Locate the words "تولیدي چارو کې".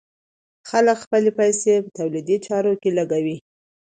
1.99-2.89